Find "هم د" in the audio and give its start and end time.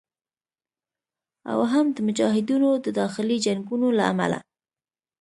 1.71-1.97